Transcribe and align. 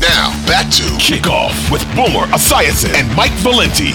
Now, 0.00 0.30
back 0.46 0.70
to 0.72 0.82
Kickoff 0.98 1.70
with 1.70 1.84
Boomer 1.94 2.26
Esiason 2.32 2.94
and 2.94 3.14
Mike 3.14 3.32
Valenti. 3.42 3.92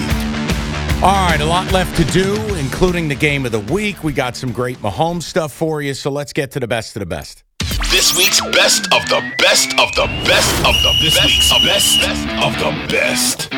All 1.03 1.27
right, 1.27 1.39
a 1.41 1.45
lot 1.45 1.71
left 1.71 1.97
to 1.97 2.05
do, 2.05 2.35
including 2.55 3.07
the 3.07 3.15
game 3.15 3.43
of 3.43 3.51
the 3.51 3.59
week. 3.59 4.03
We 4.03 4.13
got 4.13 4.35
some 4.35 4.51
great 4.51 4.77
Mahomes 4.77 5.23
stuff 5.23 5.51
for 5.51 5.81
you, 5.81 5.95
so 5.95 6.11
let's 6.11 6.31
get 6.31 6.51
to 6.51 6.59
the 6.59 6.67
best 6.67 6.95
of 6.95 6.99
the 6.99 7.07
best. 7.07 7.43
This 7.89 8.15
week's 8.15 8.39
best 8.51 8.85
of 8.93 9.07
the 9.09 9.33
best 9.39 9.71
of 9.79 9.93
the 9.95 10.05
best 10.25 10.55
of 10.59 10.75
the 10.83 10.93
this 11.01 11.15
best 11.15 11.25
week's 11.25 11.51
of 11.51 11.61
best, 11.63 11.99
best 11.99 12.45
of 12.45 12.53
the 12.59 12.87
best. 12.93 13.53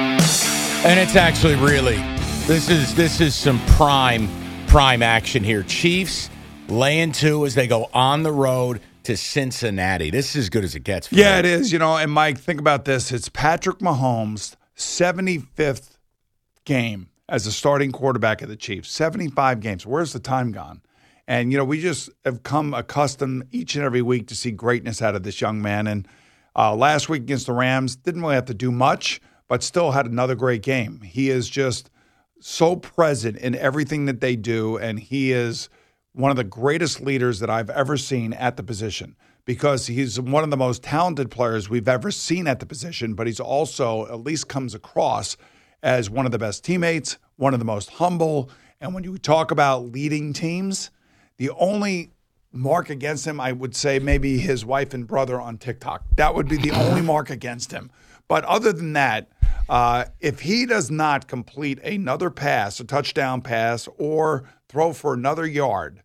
And 0.85 0.99
it's 0.99 1.15
actually 1.17 1.55
really 1.55 1.97
this 2.45 2.69
is 2.69 2.95
this 2.95 3.19
is 3.19 3.35
some 3.35 3.59
prime 3.65 4.29
prime 4.67 5.03
action 5.03 5.43
here. 5.43 5.63
Chiefs 5.63 6.29
laying 6.69 7.11
two 7.11 7.45
as 7.45 7.55
they 7.55 7.67
go 7.67 7.89
on 7.93 8.23
the 8.23 8.31
road 8.31 8.79
to 9.07 9.15
Cincinnati. 9.15 10.09
This 10.09 10.31
is 10.31 10.35
as 10.35 10.49
good 10.49 10.65
as 10.65 10.75
it 10.75 10.81
gets. 10.81 11.09
yeah, 11.13 11.37
them. 11.37 11.45
it 11.45 11.45
is. 11.45 11.71
You 11.71 11.79
know, 11.79 11.95
and 11.95 12.11
Mike, 12.11 12.37
think 12.37 12.59
about 12.59 12.83
this. 12.83 13.09
It's 13.13 13.29
Patrick 13.29 13.79
Mahomes' 13.79 14.57
75th 14.75 15.95
game 16.65 17.07
as 17.29 17.47
a 17.47 17.51
starting 17.53 17.93
quarterback 17.93 18.41
of 18.41 18.49
the 18.49 18.57
Chiefs. 18.57 18.91
75 18.91 19.61
games. 19.61 19.85
Where's 19.85 20.11
the 20.11 20.19
time 20.19 20.51
gone? 20.51 20.81
And, 21.25 21.53
you 21.53 21.57
know, 21.57 21.63
we 21.63 21.79
just 21.79 22.09
have 22.25 22.43
come 22.43 22.73
accustomed 22.73 23.47
each 23.51 23.75
and 23.75 23.85
every 23.85 24.01
week 24.01 24.27
to 24.27 24.35
see 24.35 24.51
greatness 24.51 25.01
out 25.01 25.15
of 25.15 25.23
this 25.23 25.39
young 25.39 25.61
man. 25.61 25.87
And 25.87 26.05
uh, 26.53 26.75
last 26.75 27.07
week 27.07 27.21
against 27.21 27.45
the 27.45 27.53
Rams, 27.53 27.95
didn't 27.95 28.21
really 28.21 28.35
have 28.35 28.45
to 28.45 28.53
do 28.53 28.73
much, 28.73 29.21
but 29.47 29.63
still 29.63 29.91
had 29.91 30.05
another 30.05 30.35
great 30.35 30.63
game. 30.63 30.99
He 30.99 31.29
is 31.29 31.49
just 31.49 31.89
so 32.41 32.75
present 32.75 33.37
in 33.37 33.55
everything 33.55 34.05
that 34.07 34.19
they 34.19 34.35
do. 34.35 34.77
And 34.77 34.99
he 34.99 35.31
is 35.31 35.69
one 36.17 36.31
of 36.31 36.37
the 36.37 36.43
greatest 36.43 36.99
leaders 36.99 37.39
that 37.39 37.49
I've 37.49 37.69
ever 37.69 37.95
seen 37.95 38.33
at 38.33 38.57
the 38.57 38.63
position 38.63 39.15
because 39.45 39.85
he's 39.85 40.19
one 40.19 40.43
of 40.43 40.49
the 40.49 40.57
most 40.57 40.81
talented 40.81 41.29
players 41.29 41.69
we've 41.69 41.87
ever 41.87 42.09
seen 42.09 42.47
at 42.47 42.59
the 42.59 42.65
position, 42.65 43.13
but 43.13 43.27
he's 43.27 43.39
also 43.39 44.07
at 44.07 44.21
least 44.21 44.49
comes 44.49 44.73
across 44.73 45.37
as 45.83 46.09
one 46.09 46.25
of 46.25 46.31
the 46.31 46.39
best 46.39 46.65
teammates, 46.65 47.19
one 47.35 47.53
of 47.53 47.59
the 47.59 47.65
most 47.65 47.91
humble. 47.91 48.49
And 48.81 48.95
when 48.95 49.03
you 49.03 49.19
talk 49.19 49.51
about 49.51 49.91
leading 49.91 50.33
teams, 50.33 50.89
the 51.37 51.51
only 51.51 52.09
mark 52.51 52.89
against 52.89 53.27
him, 53.27 53.39
I 53.39 53.51
would 53.51 53.75
say 53.75 53.99
maybe 53.99 54.39
his 54.39 54.65
wife 54.65 54.95
and 54.95 55.05
brother 55.05 55.39
on 55.39 55.59
TikTok. 55.59 56.03
That 56.15 56.33
would 56.33 56.49
be 56.49 56.57
the 56.57 56.71
only 56.71 57.01
mark 57.13 57.29
against 57.29 57.71
him. 57.71 57.91
But 58.27 58.43
other 58.45 58.73
than 58.73 58.93
that, 58.93 59.29
uh, 59.69 60.05
if 60.19 60.39
he 60.39 60.65
does 60.65 60.89
not 60.89 61.27
complete 61.27 61.77
another 61.83 62.31
pass, 62.31 62.79
a 62.79 62.85
touchdown 62.85 63.41
pass, 63.41 63.87
or 63.99 64.49
throw 64.67 64.93
for 64.93 65.13
another 65.13 65.45
yard 65.45 66.01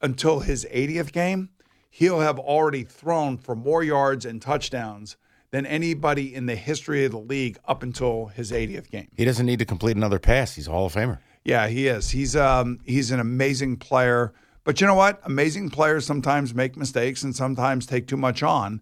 until 0.00 0.40
his 0.40 0.66
80th 0.72 1.12
game, 1.12 1.50
he'll 1.90 2.20
have 2.20 2.38
already 2.38 2.84
thrown 2.84 3.36
for 3.38 3.54
more 3.54 3.82
yards 3.82 4.24
and 4.24 4.40
touchdowns 4.40 5.16
than 5.50 5.64
anybody 5.64 6.34
in 6.34 6.46
the 6.46 6.56
history 6.56 7.04
of 7.04 7.12
the 7.12 7.18
league 7.18 7.58
up 7.66 7.82
until 7.82 8.26
his 8.26 8.52
80th 8.52 8.90
game. 8.90 9.08
He 9.16 9.24
doesn't 9.24 9.46
need 9.46 9.58
to 9.60 9.64
complete 9.64 9.96
another 9.96 10.18
pass. 10.18 10.54
He's 10.54 10.68
a 10.68 10.70
Hall 10.70 10.86
of 10.86 10.94
Famer. 10.94 11.18
Yeah, 11.44 11.68
he 11.68 11.86
is. 11.86 12.10
He's 12.10 12.34
um, 12.34 12.80
he's 12.84 13.12
an 13.12 13.20
amazing 13.20 13.76
player. 13.76 14.32
But 14.64 14.80
you 14.80 14.86
know 14.86 14.96
what? 14.96 15.20
Amazing 15.22 15.70
players 15.70 16.04
sometimes 16.04 16.52
make 16.52 16.76
mistakes 16.76 17.22
and 17.22 17.36
sometimes 17.36 17.86
take 17.86 18.08
too 18.08 18.16
much 18.16 18.42
on. 18.42 18.80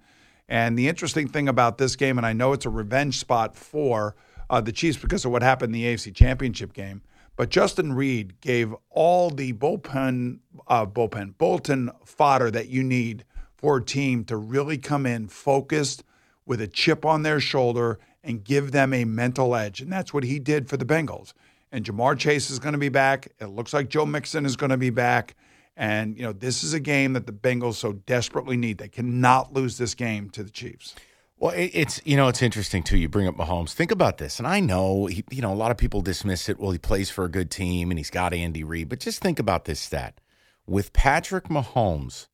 And 0.48 0.78
the 0.78 0.88
interesting 0.88 1.28
thing 1.28 1.47
about 1.47 1.76
this 1.76 1.94
game, 1.94 2.16
and 2.16 2.26
I 2.26 2.32
know 2.32 2.54
it's 2.54 2.64
a 2.64 2.70
revenge 2.70 3.19
spot 3.19 3.54
for 3.54 4.16
uh, 4.48 4.62
the 4.62 4.72
Chiefs 4.72 4.97
because 4.97 5.24
of 5.26 5.30
what 5.30 5.42
happened 5.42 5.74
in 5.74 5.82
the 5.82 5.94
AFC 5.94 6.14
Championship 6.14 6.72
game, 6.72 7.03
but 7.37 7.49
Justin 7.49 7.93
Reid 7.93 8.41
gave 8.41 8.75
all 8.91 9.31
the 9.31 9.53
bullpen, 9.53 10.39
uh, 10.69 10.87
bullpen, 10.87 11.91
fodder 12.05 12.50
that 12.50 12.69
you 12.69 12.83
need 12.83 13.25
for 13.56 13.78
a 13.78 13.84
team 13.84 14.25
to 14.25 14.37
really 14.37 14.78
come 14.78 15.06
in 15.06 15.28
focused 15.28 16.05
with 16.47 16.61
a 16.61 16.69
chip 16.69 17.05
on 17.05 17.22
their 17.22 17.41
shoulder 17.41 17.99
and 18.22 18.45
give 18.45 18.72
them 18.72 18.93
a 18.93 19.05
mental 19.05 19.55
edge. 19.55 19.81
And 19.81 19.93
that's 19.93 20.15
what 20.15 20.25
he 20.25 20.39
did 20.39 20.69
for 20.69 20.77
the 20.77 20.84
Bengals. 20.84 21.33
And 21.72 21.84
Ja'Marr 21.84 22.19
Chase 22.19 22.50
is 22.50 22.59
going 22.59 22.75
to 22.75 22.78
be 22.78 22.89
back. 22.89 23.33
It 23.41 23.47
looks 23.47 23.72
like 23.72 23.89
Joe 23.89 24.06
Mixon 24.06 24.47
is 24.47 24.56
going 24.56 24.71
to 24.71 24.77
be 24.77 24.91
back. 24.91 25.34
And, 25.77 26.16
you 26.16 26.22
know, 26.22 26.33
this 26.33 26.62
is 26.62 26.72
a 26.72 26.81
game 26.81 27.15
that 27.15 27.27
the 27.27 27.33
Bengals 27.33 27.75
so 27.75 27.95
desperately 27.95 28.56
need. 28.56 28.78
They 28.78 28.89
cannot 28.89 29.53
lose 29.53 29.77
this 29.77 29.95
game 29.95 30.31
to 30.31 30.45
the 30.45 30.51
Chiefs. 30.51 30.95
Well, 31.39 31.53
it's 31.56 32.00
you 32.05 32.17
know 32.17 32.28
it's 32.28 32.43
interesting 32.43 32.83
too. 32.83 32.97
You 32.97 33.09
bring 33.09 33.27
up 33.27 33.37
Mahomes. 33.37 33.72
Think 33.72 33.91
about 33.91 34.19
this, 34.19 34.39
and 34.39 34.47
I 34.47 34.61
know 34.61 35.06
he, 35.06 35.25
you 35.31 35.43
know 35.43 35.53
a 35.53 35.55
lot 35.55 35.71
of 35.71 35.77
people 35.77 36.00
dismiss 36.00 36.49
it. 36.49 36.59
Well, 36.59 36.71
he 36.71 36.78
plays 36.78 37.11
for 37.11 37.25
a 37.25 37.28
good 37.28 37.50
team 37.50 37.91
and 37.91 37.99
he's 37.99 38.11
got 38.11 38.33
Andy 38.33 38.65
Reid, 38.65 38.89
but 38.89 39.00
just 39.00 39.21
think 39.21 39.39
about 39.39 39.65
this 39.65 39.81
stat: 39.81 40.21
with 40.67 40.93
Patrick 40.93 41.49
Mahomes, 41.49 42.28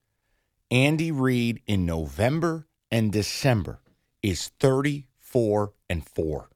Andy 0.71 1.11
Reid 1.11 1.62
in 1.66 1.87
November 1.87 2.66
and 2.91 3.11
December 3.11 3.81
is 4.22 4.49
thirty-four 4.61 5.72
and 5.88 6.06
four. 6.06 6.50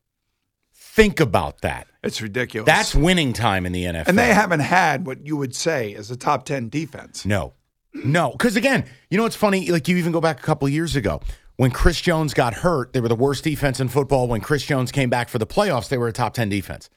Think 0.94 1.18
about 1.18 1.62
that. 1.62 1.88
It's 2.04 2.22
ridiculous. 2.22 2.66
That's 2.66 2.94
winning 2.94 3.32
time 3.32 3.66
in 3.66 3.72
the 3.72 3.82
NFL. 3.82 4.06
And 4.06 4.16
they 4.16 4.32
haven't 4.32 4.60
had 4.60 5.06
what 5.06 5.26
you 5.26 5.36
would 5.36 5.52
say 5.52 5.90
is 5.90 6.08
a 6.12 6.16
top 6.16 6.44
10 6.44 6.68
defense. 6.68 7.26
No. 7.26 7.54
No. 7.92 8.30
Because 8.30 8.54
again, 8.54 8.84
you 9.10 9.16
know 9.16 9.24
what's 9.24 9.34
funny? 9.34 9.72
Like 9.72 9.88
you 9.88 9.96
even 9.96 10.12
go 10.12 10.20
back 10.20 10.38
a 10.38 10.42
couple 10.42 10.68
years 10.68 10.94
ago. 10.94 11.20
When 11.56 11.70
Chris 11.70 12.00
Jones 12.00 12.34
got 12.34 12.54
hurt, 12.54 12.92
they 12.92 13.00
were 13.00 13.08
the 13.08 13.14
worst 13.14 13.44
defense 13.44 13.78
in 13.78 13.88
football. 13.88 14.26
When 14.26 14.40
Chris 14.40 14.64
Jones 14.64 14.90
came 14.90 15.08
back 15.08 15.28
for 15.28 15.38
the 15.38 15.46
playoffs, 15.46 15.88
they 15.88 15.98
were 15.98 16.08
a 16.08 16.12
top 16.12 16.34
10 16.34 16.48
defense. 16.48 16.90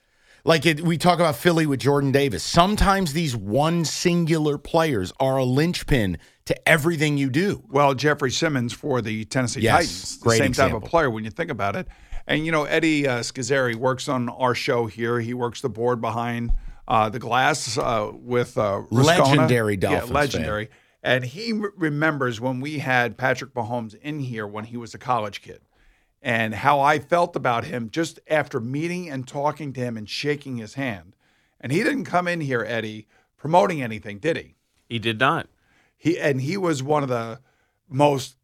Like 0.43 0.65
it, 0.65 0.81
we 0.81 0.97
talk 0.97 1.19
about 1.19 1.35
Philly 1.35 1.65
with 1.65 1.79
Jordan 1.79 2.11
Davis. 2.11 2.43
Sometimes 2.43 3.13
these 3.13 3.35
one 3.35 3.85
singular 3.85 4.57
players 4.57 5.13
are 5.19 5.37
a 5.37 5.43
linchpin 5.43 6.17
to 6.45 6.67
everything 6.67 7.17
you 7.17 7.29
do. 7.29 7.63
Well, 7.69 7.93
Jeffrey 7.93 8.31
Simmons 8.31 8.73
for 8.73 9.01
the 9.01 9.25
Tennessee 9.25 9.61
yes, 9.61 9.73
Titans, 9.73 10.19
the 10.19 10.29
same 10.31 10.43
example. 10.45 10.79
type 10.79 10.85
of 10.85 10.89
player 10.89 11.09
when 11.09 11.23
you 11.25 11.31
think 11.31 11.51
about 11.51 11.75
it. 11.75 11.87
And 12.25 12.45
you 12.45 12.51
know, 12.51 12.63
Eddie 12.63 13.07
uh, 13.07 13.19
Schizzeri 13.19 13.75
works 13.75 14.07
on 14.07 14.29
our 14.29 14.55
show 14.55 14.85
here. 14.85 15.19
He 15.19 15.33
works 15.33 15.61
the 15.61 15.69
board 15.69 16.01
behind 16.01 16.53
uh, 16.87 17.09
the 17.09 17.19
glass 17.19 17.77
uh, 17.77 18.11
with 18.13 18.57
uh, 18.57 18.83
legendary 18.89 19.75
Dolphins, 19.75 20.09
yeah, 20.09 20.13
legendary. 20.13 20.65
Fan. 20.65 20.75
And 21.07 21.23
he 21.23 21.53
remembers 21.53 22.41
when 22.41 22.59
we 22.59 22.79
had 22.79 23.17
Patrick 23.17 23.53
Mahomes 23.53 23.95
in 23.95 24.19
here 24.19 24.45
when 24.45 24.65
he 24.65 24.75
was 24.75 24.93
a 24.93 24.97
college 24.97 25.41
kid, 25.41 25.61
and 26.21 26.53
how 26.53 26.81
I 26.81 26.99
felt 26.99 27.33
about 27.37 27.63
him 27.63 27.89
just 27.89 28.19
after 28.27 28.59
meeting 28.59 29.09
and 29.09 29.25
talking 29.25 29.71
to 29.71 29.79
him 29.79 29.95
and 29.95 30.09
shaking 30.09 30.57
his 30.57 30.73
hand. 30.73 31.15
And 31.61 31.71
he 31.71 31.81
didn't 31.81 32.03
come 32.03 32.27
in 32.27 32.41
here, 32.41 32.61
Eddie, 32.67 33.07
promoting 33.37 33.81
anything, 33.81 34.19
did 34.19 34.35
he? 34.35 34.55
He 34.89 34.99
did 34.99 35.17
not. 35.17 35.47
He 35.95 36.19
and 36.19 36.41
he 36.41 36.57
was 36.57 36.83
one 36.83 37.03
of 37.03 37.09
the 37.09 37.39
most 37.87 38.35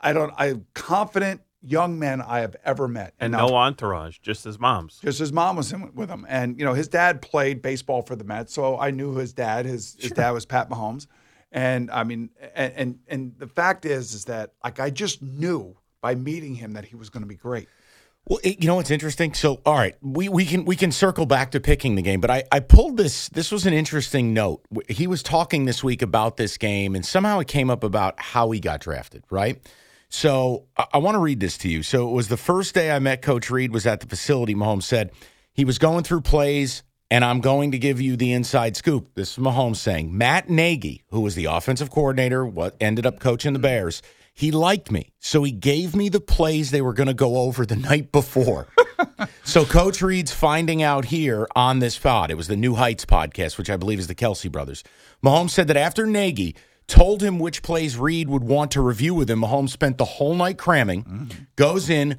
I 0.00 0.12
don't 0.12 0.32
I 0.38 0.60
confident 0.74 1.40
young 1.62 1.98
men 1.98 2.22
I 2.22 2.38
have 2.40 2.54
ever 2.64 2.86
met. 2.86 3.14
and 3.18 3.32
now- 3.32 3.48
no 3.48 3.56
entourage, 3.56 4.18
just 4.18 4.44
his 4.44 4.60
mom's. 4.60 5.00
Just 5.00 5.18
his 5.18 5.32
mom 5.32 5.56
was 5.56 5.72
in 5.72 5.92
with 5.96 6.08
him, 6.08 6.24
and 6.28 6.56
you 6.60 6.64
know 6.64 6.74
his 6.74 6.86
dad 6.86 7.22
played 7.22 7.60
baseball 7.60 8.02
for 8.02 8.14
the 8.14 8.22
Mets, 8.22 8.54
so 8.54 8.78
I 8.78 8.92
knew 8.92 9.16
his 9.16 9.32
dad. 9.32 9.66
His 9.66 9.96
his 9.98 10.12
dad 10.12 10.30
was 10.30 10.46
Pat 10.46 10.70
Mahomes, 10.70 11.08
and 11.52 11.90
I 11.90 12.04
mean, 12.04 12.30
and, 12.54 12.72
and 12.74 12.98
and 13.08 13.34
the 13.38 13.46
fact 13.46 13.84
is, 13.84 14.14
is 14.14 14.26
that 14.26 14.52
like 14.62 14.80
I 14.80 14.90
just 14.90 15.22
knew 15.22 15.76
by 16.00 16.14
meeting 16.14 16.54
him 16.54 16.72
that 16.74 16.84
he 16.84 16.96
was 16.96 17.10
going 17.10 17.22
to 17.22 17.28
be 17.28 17.36
great. 17.36 17.68
Well, 18.28 18.40
it, 18.44 18.60
you 18.60 18.66
know 18.66 18.74
what's 18.74 18.90
interesting? 18.90 19.32
So, 19.32 19.62
all 19.64 19.74
right, 19.74 19.96
we, 20.02 20.28
we 20.28 20.44
can 20.44 20.66
we 20.66 20.76
can 20.76 20.92
circle 20.92 21.24
back 21.24 21.52
to 21.52 21.60
picking 21.60 21.94
the 21.94 22.02
game, 22.02 22.20
but 22.20 22.30
I, 22.30 22.44
I 22.52 22.60
pulled 22.60 22.98
this. 22.98 23.30
This 23.30 23.50
was 23.50 23.64
an 23.64 23.72
interesting 23.72 24.34
note. 24.34 24.60
He 24.88 25.06
was 25.06 25.22
talking 25.22 25.64
this 25.64 25.82
week 25.82 26.02
about 26.02 26.36
this 26.36 26.58
game, 26.58 26.94
and 26.94 27.04
somehow 27.06 27.38
it 27.38 27.48
came 27.48 27.70
up 27.70 27.82
about 27.82 28.20
how 28.20 28.50
he 28.50 28.60
got 28.60 28.80
drafted. 28.80 29.24
Right. 29.30 29.58
So 30.10 30.66
I, 30.76 30.86
I 30.94 30.98
want 30.98 31.14
to 31.14 31.20
read 31.20 31.40
this 31.40 31.56
to 31.58 31.70
you. 31.70 31.82
So 31.82 32.08
it 32.08 32.12
was 32.12 32.28
the 32.28 32.36
first 32.36 32.74
day 32.74 32.90
I 32.90 32.98
met 32.98 33.22
Coach 33.22 33.50
Reid. 33.50 33.72
Was 33.72 33.86
at 33.86 34.00
the 34.00 34.06
facility. 34.06 34.54
Mahomes 34.54 34.82
said 34.82 35.10
he 35.54 35.64
was 35.64 35.78
going 35.78 36.04
through 36.04 36.20
plays, 36.20 36.82
and 37.10 37.24
I'm 37.24 37.40
going 37.40 37.72
to 37.72 37.78
give 37.78 38.00
you 38.00 38.16
the 38.16 38.32
inside 38.32 38.76
scoop. 38.76 39.14
This 39.14 39.32
is 39.32 39.38
Mahomes 39.42 39.76
saying 39.76 40.16
Matt 40.16 40.48
Nagy, 40.48 41.04
who 41.10 41.20
was 41.20 41.34
the 41.34 41.46
offensive 41.46 41.90
coordinator, 41.90 42.44
what 42.44 42.76
ended 42.80 43.06
up 43.06 43.20
coaching 43.20 43.52
the 43.52 43.58
Bears. 43.58 44.02
He 44.34 44.52
liked 44.52 44.92
me, 44.92 45.10
so 45.18 45.42
he 45.42 45.50
gave 45.50 45.96
me 45.96 46.08
the 46.08 46.20
plays 46.20 46.70
they 46.70 46.80
were 46.80 46.92
going 46.92 47.08
to 47.08 47.14
go 47.14 47.38
over 47.38 47.66
the 47.66 47.76
night 47.90 48.12
before. 48.12 48.68
so 49.44 49.64
Coach 49.64 50.00
Reid's 50.00 50.32
finding 50.32 50.82
out 50.82 51.06
here 51.06 51.48
on 51.56 51.80
this 51.80 51.98
pod. 51.98 52.30
It 52.30 52.36
was 52.36 52.46
the 52.46 52.56
New 52.56 52.74
Heights 52.74 53.04
podcast, 53.04 53.58
which 53.58 53.70
I 53.70 53.76
believe 53.76 53.98
is 53.98 54.06
the 54.06 54.14
Kelce 54.14 54.50
brothers. 54.50 54.84
Mahomes 55.24 55.50
said 55.50 55.68
that 55.68 55.76
after 55.76 56.06
Nagy 56.06 56.54
told 56.86 57.22
him 57.22 57.38
which 57.38 57.62
plays 57.62 57.96
Reid 57.96 58.28
would 58.28 58.44
want 58.44 58.70
to 58.72 58.80
review 58.80 59.14
with 59.14 59.28
him, 59.28 59.40
Mahomes 59.40 59.70
spent 59.70 59.98
the 59.98 60.04
whole 60.04 60.34
night 60.34 60.56
cramming, 60.56 61.04
mm. 61.04 61.46
goes 61.56 61.90
in 61.90 62.18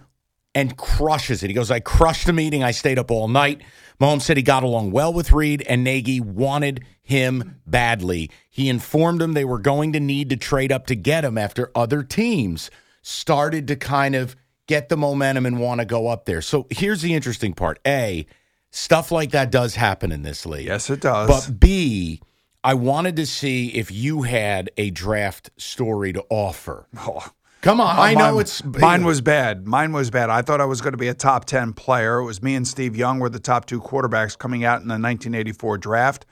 and 0.54 0.76
crushes 0.78 1.44
it. 1.44 1.48
He 1.48 1.54
goes, 1.54 1.72
I 1.72 1.80
crushed 1.80 2.26
the 2.26 2.34
meeting. 2.34 2.64
I 2.64 2.72
stayed 2.72 3.00
up 3.00 3.12
all 3.12 3.28
night. 3.28 3.62
Mahomes 4.00 4.22
said 4.22 4.38
he 4.38 4.44
got 4.44 4.64
along 4.64 4.92
well 4.92 5.12
with 5.14 5.32
Reid, 5.32 5.62
and 5.64 5.84
Nagy 5.84 6.22
wanted 6.22 6.86
him 7.02 7.60
badly. 7.68 8.32
He 8.50 8.70
informed 8.70 9.22
him 9.22 9.34
they 9.34 9.46
were 9.46 9.60
going 9.60 9.94
to 9.94 10.00
need 10.00 10.30
to 10.30 10.38
trade 10.38 10.72
up 10.72 10.88
to 10.88 10.96
get 10.96 11.26
him 11.26 11.38
after 11.38 11.72
other 11.76 12.04
teams 12.04 12.72
started 13.02 13.68
to 13.68 13.76
kind 13.76 14.16
of 14.16 14.36
get 14.68 14.90
the 14.90 14.98
momentum 14.98 15.46
and 15.46 15.60
want 15.60 15.80
to 15.80 15.86
go 15.86 16.08
up 16.08 16.26
there. 16.26 16.42
So 16.42 16.68
here's 16.70 17.02
the 17.02 17.14
interesting 17.14 17.54
part. 17.54 17.80
A, 17.86 18.26
stuff 18.72 19.12
like 19.12 19.32
that 19.32 19.52
does 19.52 19.76
happen 19.76 20.12
in 20.12 20.22
this 20.22 20.46
league. 20.46 20.68
Yes, 20.68 20.90
it 20.90 21.02
does. 21.02 21.28
But 21.28 21.60
B, 21.60 22.22
I 22.64 22.76
wanted 22.76 23.16
to 23.18 23.26
see 23.26 23.70
if 23.70 23.92
you 23.92 24.22
had 24.22 24.70
a 24.78 24.92
draft 24.92 25.50
story 25.58 26.14
to 26.14 26.24
offer. 26.30 26.88
Oh. 26.98 27.32
Come 27.62 27.82
on, 27.82 27.98
oh, 27.98 28.02
I 28.02 28.14
know 28.14 28.30
Oh, 28.30 28.32
Mine- 28.34 28.42
it's 28.42 28.64
mine 28.64 29.04
was 29.04 29.20
bad. 29.22 29.68
Mine 29.68 29.92
was 29.92 30.10
bad. 30.10 30.30
I 30.30 30.42
thought 30.42 30.62
I 30.62 30.66
was 30.66 30.80
going 30.80 30.94
to 30.94 30.98
be 30.98 31.10
a 31.10 31.14
top 31.14 31.44
ten 31.46 31.74
player. 31.74 32.20
It 32.20 32.26
was 32.26 32.42
me 32.42 32.56
and 32.56 32.66
Steve 32.68 32.96
Young 32.96 33.20
were 33.20 33.30
the 33.30 33.40
top 33.40 33.66
two 33.66 33.82
quarterbacks 33.82 34.38
coming 34.38 34.64
out 34.64 34.82
in 34.82 34.88
the 34.88 34.94
1984 34.94 35.78
draft. 35.78 36.26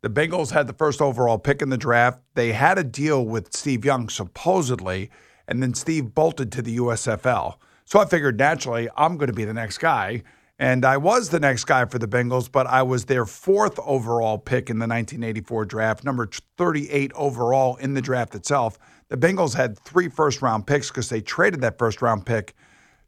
The 0.00 0.08
Bengals 0.08 0.52
had 0.52 0.66
the 0.66 0.72
first 0.72 1.02
overall 1.02 1.36
pick 1.38 1.60
in 1.60 1.68
the 1.68 1.76
draft. 1.76 2.20
They 2.34 2.52
had 2.52 2.78
a 2.78 2.84
deal 2.84 3.26
with 3.26 3.52
Steve 3.54 3.84
Young 3.84 4.08
supposedly, 4.08 5.10
and 5.46 5.62
then 5.62 5.74
Steve 5.74 6.14
bolted 6.14 6.50
to 6.52 6.62
the 6.62 6.78
USFL. 6.78 7.56
So 7.84 8.00
I 8.00 8.06
figured 8.06 8.38
naturally 8.38 8.88
I'm 8.96 9.18
going 9.18 9.26
to 9.26 9.34
be 9.34 9.44
the 9.44 9.52
next 9.52 9.78
guy. 9.78 10.22
And 10.58 10.84
I 10.84 10.98
was 10.98 11.30
the 11.30 11.40
next 11.40 11.64
guy 11.64 11.86
for 11.86 11.98
the 11.98 12.06
Bengals, 12.06 12.50
but 12.52 12.66
I 12.66 12.82
was 12.82 13.06
their 13.06 13.24
fourth 13.24 13.78
overall 13.82 14.36
pick 14.36 14.68
in 14.68 14.78
the 14.78 14.86
1984 14.86 15.64
draft, 15.64 16.04
number 16.04 16.28
38 16.58 17.12
overall 17.14 17.76
in 17.76 17.94
the 17.94 18.02
draft 18.02 18.34
itself. 18.34 18.78
The 19.10 19.16
Bengals 19.16 19.56
had 19.56 19.76
three 19.76 20.08
first 20.08 20.40
round 20.40 20.68
picks 20.68 20.88
because 20.88 21.08
they 21.08 21.20
traded 21.20 21.60
that 21.62 21.78
first 21.78 22.00
round 22.00 22.24
pick 22.24 22.54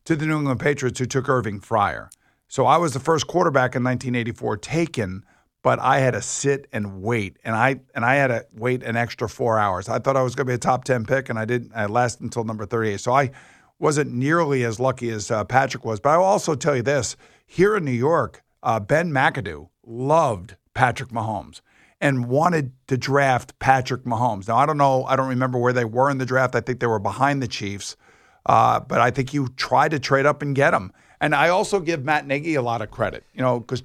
to 0.04 0.16
the 0.16 0.26
New 0.26 0.38
England 0.38 0.58
Patriots, 0.58 0.98
who 0.98 1.06
took 1.06 1.28
Irving 1.28 1.60
Fryar. 1.60 2.10
So 2.48 2.66
I 2.66 2.76
was 2.76 2.92
the 2.92 3.00
first 3.00 3.28
quarterback 3.28 3.76
in 3.76 3.84
1984 3.84 4.56
taken, 4.58 5.24
but 5.62 5.78
I 5.78 6.00
had 6.00 6.14
to 6.14 6.20
sit 6.20 6.66
and 6.72 7.02
wait, 7.02 7.36
and 7.44 7.54
I 7.54 7.80
and 7.94 8.04
I 8.04 8.16
had 8.16 8.26
to 8.26 8.44
wait 8.52 8.82
an 8.82 8.96
extra 8.96 9.28
four 9.28 9.60
hours. 9.60 9.88
I 9.88 10.00
thought 10.00 10.16
I 10.16 10.22
was 10.22 10.34
going 10.34 10.46
to 10.48 10.50
be 10.50 10.54
a 10.54 10.58
top 10.58 10.82
10 10.82 11.06
pick, 11.06 11.28
and 11.28 11.38
I 11.38 11.44
didn't. 11.44 11.70
I 11.72 11.86
lasted 11.86 12.24
until 12.24 12.42
number 12.42 12.66
38. 12.66 12.98
So 12.98 13.12
I 13.12 13.30
wasn't 13.78 14.12
nearly 14.12 14.64
as 14.64 14.80
lucky 14.80 15.08
as 15.10 15.30
uh, 15.30 15.44
Patrick 15.44 15.84
was. 15.84 16.00
But 16.00 16.10
I 16.10 16.18
will 16.18 16.24
also 16.24 16.56
tell 16.56 16.74
you 16.74 16.82
this: 16.82 17.16
here 17.46 17.76
in 17.76 17.84
New 17.84 17.92
York, 17.92 18.42
uh, 18.64 18.80
Ben 18.80 19.12
McAdoo 19.12 19.68
loved 19.86 20.56
Patrick 20.74 21.10
Mahomes 21.10 21.60
and 22.02 22.26
wanted 22.26 22.72
to 22.88 22.98
draft 22.98 23.58
Patrick 23.60 24.02
Mahomes. 24.02 24.48
Now 24.48 24.56
I 24.56 24.66
don't 24.66 24.76
know. 24.76 25.04
I 25.04 25.16
don't 25.16 25.28
remember 25.28 25.58
where 25.58 25.72
they 25.72 25.86
were 25.86 26.10
in 26.10 26.18
the 26.18 26.26
draft. 26.26 26.54
I 26.54 26.60
think 26.60 26.80
they 26.80 26.86
were 26.86 26.98
behind 26.98 27.40
the 27.40 27.48
Chiefs. 27.48 27.96
Uh, 28.44 28.80
but 28.80 29.00
I 29.00 29.12
think 29.12 29.32
you 29.32 29.48
tried 29.56 29.92
to 29.92 30.00
trade 30.00 30.26
up 30.26 30.42
and 30.42 30.54
get 30.54 30.74
him. 30.74 30.92
And 31.20 31.34
I 31.34 31.48
also 31.48 31.78
give 31.78 32.04
Matt 32.04 32.26
Nagy 32.26 32.56
a 32.56 32.62
lot 32.62 32.82
of 32.82 32.90
credit, 32.90 33.24
you 33.32 33.40
know, 33.40 33.60
because 33.60 33.80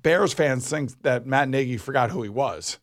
Bears 0.00 0.32
fans 0.32 0.68
think 0.68 1.02
that 1.02 1.26
Matt 1.26 1.50
Nagy 1.50 1.76
forgot 1.76 2.10
who 2.10 2.22
he 2.22 2.30
was, 2.30 2.78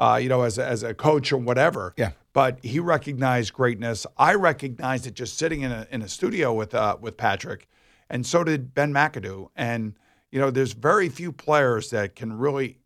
uh, 0.00 0.18
you 0.20 0.28
know, 0.28 0.42
as 0.42 0.58
a, 0.58 0.66
as 0.66 0.82
a 0.82 0.92
coach 0.92 1.30
or 1.30 1.38
whatever. 1.38 1.94
Yeah. 1.96 2.10
But 2.32 2.58
he 2.64 2.80
recognized 2.80 3.52
greatness. 3.52 4.04
I 4.18 4.34
recognized 4.34 5.06
it 5.06 5.14
just 5.14 5.38
sitting 5.38 5.60
in 5.60 5.70
a 5.70 5.86
in 5.92 6.02
a 6.02 6.08
studio 6.08 6.52
with 6.52 6.74
uh, 6.74 6.96
with 7.00 7.16
Patrick, 7.16 7.68
and 8.10 8.26
so 8.26 8.42
did 8.42 8.74
Ben 8.74 8.92
McAdoo. 8.92 9.50
And 9.54 9.94
you 10.32 10.40
know, 10.40 10.50
there's 10.50 10.72
very 10.72 11.08
few 11.08 11.30
players 11.30 11.90
that 11.90 12.16
can 12.16 12.36
really 12.36 12.78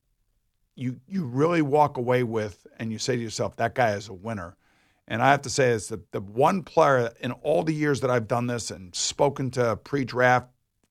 you 0.79 1.01
you 1.09 1.25
really 1.25 1.61
walk 1.61 1.97
away 1.97 2.23
with, 2.23 2.67
and 2.79 2.93
you 2.93 2.99
say 2.99 3.17
to 3.17 3.23
yourself, 3.23 3.57
that 3.57 3.75
guy 3.75 3.91
is 3.93 4.09
a 4.09 4.15
winner. 4.15 4.57
And 5.09 5.23
I 5.23 5.31
have 5.31 5.43
to 5.43 5.51
say, 5.51 5.71
it's 5.71 5.89
the, 5.89 6.01
the 6.13 6.21
one 6.21 6.63
player 6.63 7.11
in 7.21 7.33
all 7.33 7.63
the 7.63 7.73
years 7.73 8.03
that 8.03 8.11
I've 8.11 8.29
done 8.29 8.47
this 8.47 8.71
and 8.71 8.95
spoken 8.95 9.51
to 9.53 9.77
pre 9.77 10.05
draft 10.05 10.49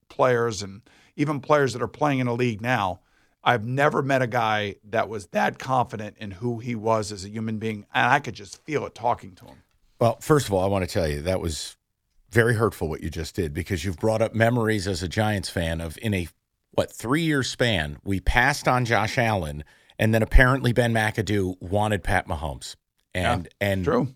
players 0.08 0.62
and 0.62 0.82
even 1.16 1.40
players 1.40 1.72
that 1.72 1.82
are 1.82 1.88
playing 1.88 2.18
in 2.18 2.26
a 2.26 2.34
league 2.34 2.60
now, 2.60 3.00
I've 3.42 3.64
never 3.64 4.02
met 4.02 4.20
a 4.20 4.26
guy 4.26 4.76
that 4.90 5.08
was 5.08 5.28
that 5.28 5.58
confident 5.58 6.16
in 6.18 6.32
who 6.32 6.58
he 6.58 6.74
was 6.74 7.12
as 7.12 7.24
a 7.24 7.28
human 7.28 7.58
being. 7.58 7.86
And 7.94 8.12
I 8.12 8.18
could 8.18 8.34
just 8.34 8.62
feel 8.64 8.84
it 8.86 8.94
talking 8.94 9.34
to 9.36 9.46
him. 9.46 9.62
Well, 10.00 10.18
first 10.20 10.48
of 10.48 10.52
all, 10.52 10.62
I 10.62 10.66
want 10.66 10.86
to 10.86 10.92
tell 10.92 11.08
you 11.08 11.22
that 11.22 11.40
was 11.40 11.76
very 12.30 12.54
hurtful 12.54 12.88
what 12.88 13.02
you 13.02 13.10
just 13.10 13.34
did 13.34 13.54
because 13.54 13.84
you've 13.84 13.96
brought 13.96 14.20
up 14.20 14.34
memories 14.34 14.86
as 14.86 15.02
a 15.02 15.08
Giants 15.08 15.48
fan 15.48 15.80
of 15.80 15.96
in 16.02 16.12
a 16.12 16.28
what 16.72 16.92
three 16.92 17.22
year 17.22 17.42
span 17.42 17.98
we 18.04 18.20
passed 18.20 18.68
on 18.68 18.84
Josh 18.84 19.18
Allen 19.18 19.64
and 19.98 20.14
then 20.14 20.22
apparently 20.22 20.72
Ben 20.72 20.92
McAdoo 20.92 21.60
wanted 21.60 22.02
Pat 22.04 22.28
Mahomes 22.28 22.76
and 23.14 23.48
and 23.60 23.84
True. 23.84 24.14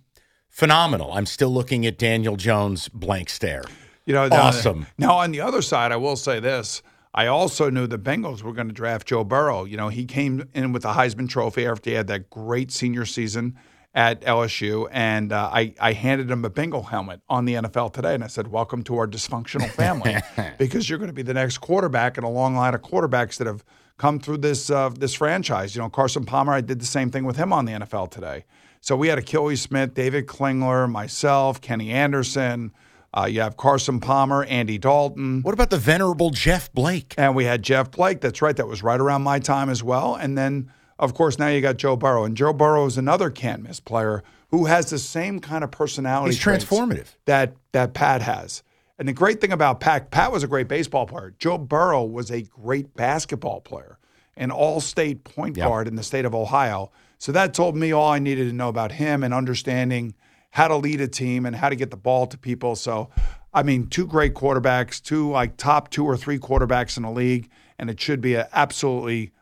phenomenal. 0.49 1.13
I'm 1.13 1.27
still 1.27 1.51
looking 1.53 1.85
at 1.87 1.99
Daniel 1.99 2.37
Jones 2.37 2.89
blank 2.89 3.29
stare. 3.31 3.65
You 4.07 4.15
know, 4.15 4.29
now- 4.29 4.43
Awesome. 4.43 4.87
Now, 4.99 5.15
on 5.17 5.31
the 5.33 5.41
other 5.41 5.63
side, 5.63 5.93
I 5.93 5.97
will 5.97 6.17
say 6.17 6.41
this. 6.41 6.83
I 7.15 7.27
also 7.27 7.69
knew 7.71 7.87
the 7.87 7.99
Bengals 7.99 8.43
were 8.43 8.53
going 8.53 8.69
to 8.69 8.73
draft 8.75 9.07
Joe 9.07 9.23
Burrow. 9.23 9.65
You 9.65 9.77
know, 9.77 9.89
he 9.89 10.07
came 10.07 10.49
in 10.55 10.73
with 10.73 10.83
the 10.83 10.93
Heisman 10.95 11.29
Trophy 11.29 11.67
after 11.67 11.91
he 11.91 11.97
had 11.97 12.07
that 12.07 12.31
great 12.31 12.73
senior 12.73 13.05
season 13.05 13.57
at 13.95 14.23
LSU, 14.23 14.89
and 14.91 15.33
uh, 15.33 15.51
I, 15.53 15.75
I 15.79 15.93
handed 15.93 16.31
him 16.31 16.45
a 16.45 16.51
Bengal 16.51 16.85
helmet 16.85 17.21
on 17.29 17.45
the 17.45 17.55
NFL 17.55 17.93
today, 17.93 18.15
and 18.15 18.25
I 18.25 18.27
said, 18.27 18.49
"Welcome 18.49 18.83
to 18.85 18.97
our 18.97 19.07
dysfunctional 19.07 19.69
family, 19.71 20.17
because 20.59 20.89
you're 20.89 20.99
going 20.99 21.11
to 21.11 21.15
be 21.15 21.23
the 21.23 21.35
next 21.35 21.59
quarterback 21.59 22.17
in 22.17 22.25
a 22.25 22.31
long 22.31 22.55
line 22.55 22.75
of 22.75 22.83
quarterbacks 22.83 23.37
that 23.37 23.47
have 23.47 23.65
come 23.99 24.19
through 24.19 24.39
this 24.39 24.71
uh, 24.71 24.89
this 24.91 25.15
franchise." 25.15 25.77
You 25.77 25.83
know, 25.83 25.91
Carson 25.91 26.25
Palmer, 26.25 26.53
I 26.53 26.63
did 26.63 26.81
the 26.81 26.87
same 26.87 27.11
thing 27.11 27.25
with 27.25 27.37
him 27.37 27.53
on 27.53 27.67
the 27.67 27.73
NFL 27.73 28.11
today. 28.11 28.45
So 28.81 28.97
we 28.97 29.09
had 29.09 29.19
Akili 29.19 29.57
Smith, 29.57 29.95
David 29.95 30.27
Klingler, 30.27 30.91
myself, 30.91 31.61
Kenny 31.61 31.91
Anderson. 31.91 32.73
Uh, 33.15 33.27
you 33.27 33.43
have 33.43 33.57
Carson 33.57 34.01
Palmer, 34.01 34.45
Andy 34.45 34.79
Dalton. 34.79 35.43
What 35.43 35.53
about 35.53 35.71
the 35.71 35.79
venerable 35.79 36.31
Jeff 36.31 36.73
Blake? 36.73 37.15
And 37.19 37.37
we 37.37 37.45
had 37.45 37.63
Jeff 37.63 37.91
Blake. 37.91 38.23
That's 38.23 38.41
right. 38.41 38.57
That 38.57 38.67
was 38.67 38.83
right 38.83 38.99
around 38.99 39.23
my 39.23 39.39
time 39.39 39.69
as 39.69 39.83
well. 39.83 40.15
And 40.15 40.37
then, 40.37 40.73
of 40.99 41.15
course, 41.15 41.39
now 41.39 41.49
you 41.49 41.61
got 41.61 41.77
Joe 41.77 41.97
Burrow. 41.97 42.25
And 42.25 42.37
Joe 42.37 42.53
Burrow 42.53 42.87
is 42.87 42.99
another 42.99 43.31
can't 43.31 43.63
miss 43.63 43.81
player 43.81 44.23
who 44.51 44.67
has 44.67 44.91
the 44.91 44.99
same 44.99 45.41
kind 45.41 45.65
of 45.65 45.71
personality. 45.71 46.35
He's 46.35 46.43
transformative. 46.45 47.07
That 47.25 47.55
that 47.73 47.95
Pat 47.95 48.23
has. 48.23 48.63
And 48.99 49.09
the 49.09 49.13
great 49.13 49.41
thing 49.41 49.53
about 49.53 49.81
Pat, 49.81 50.11
Pat 50.11 50.31
was 50.31 50.45
a 50.45 50.47
great 50.47 50.69
baseball 50.69 51.07
player. 51.07 51.35
Joe 51.39 51.59
Burrow 51.59 52.05
was 52.05 52.31
a 52.31 52.43
great 52.43 52.95
basketball 52.95 53.61
player, 53.61 53.99
an 54.37 54.51
all-state 54.51 55.25
point 55.25 55.57
Yep. 55.57 55.67
guard 55.67 55.89
in 55.89 55.97
the 55.97 56.03
state 56.03 56.25
of 56.25 56.35
Ohio. 56.35 56.93
So 57.19 57.33
that 57.33 57.55
told 57.55 57.75
me 57.77 57.93
all 57.93 58.11
I 58.11 58.19
needed 58.19 58.49
to 58.49 58.55
know 58.55 58.69
about 58.69 58.93
him 58.93 59.25
and 59.25 59.33
understanding 59.35 60.15
how 60.51 60.69
to 60.69 60.77
lead 60.77 61.01
a 61.01 61.09
team 61.09 61.47
and 61.47 61.57
how 61.57 61.69
to 61.71 61.75
get 61.75 61.91
the 61.91 61.97
ball 61.97 62.27
to 62.27 62.37
people. 62.37 62.77
So, 62.77 63.09
I 63.55 63.63
mean, 63.63 63.87
two 63.89 64.07
great 64.07 64.35
quarterbacks, 64.35 65.03
two 65.03 65.31
like 65.31 65.57
top 65.57 65.91
two 65.91 66.05
or 66.05 66.17
three 66.17 66.39
quarterbacks 66.39 66.97
in 66.97 67.03
the 67.05 67.11
league, 67.11 67.49
and 67.79 67.89
it 67.91 67.99
should 67.99 68.21
be 68.21 68.35
an 68.35 68.47
absolutely 68.53 69.33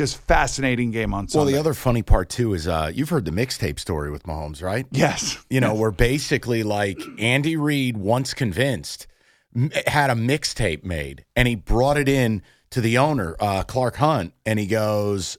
just 0.00 0.16
fascinating 0.22 0.90
game 0.90 1.12
on 1.12 1.28
Well, 1.34 1.44
the 1.44 1.58
other 1.58 1.74
funny 1.74 2.02
part 2.02 2.30
too 2.30 2.54
is 2.54 2.66
uh, 2.66 2.90
you've 2.94 3.10
heard 3.10 3.26
the 3.26 3.30
mixtape 3.30 3.78
story 3.78 4.10
with 4.10 4.22
Mahomes, 4.22 4.62
right? 4.62 4.86
yes, 4.90 5.36
You 5.50 5.60
know, 5.60 5.74
where 5.74 5.90
basically 5.90 6.62
like 6.62 6.98
Andy 7.18 7.56
Reid, 7.56 7.98
once 7.98 8.32
convinced, 8.32 9.06
had 9.86 10.08
a 10.08 10.14
mixtape 10.14 10.84
made, 10.84 11.26
and 11.36 11.46
he 11.46 11.54
brought 11.54 11.98
it 11.98 12.08
in 12.08 12.42
to 12.70 12.80
the 12.80 12.96
owner, 12.96 13.36
uh, 13.40 13.62
Clark 13.62 13.96
Hunt, 13.96 14.32
and 14.46 14.58
he 14.58 14.66
goes, 14.66 15.36